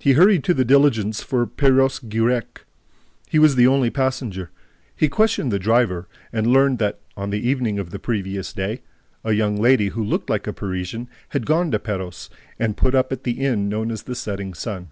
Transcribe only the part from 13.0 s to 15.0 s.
at the inn known as the Setting Sun.